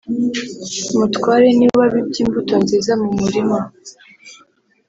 [0.97, 3.59] Mutware ntiwabibye imbuto nziza mu murima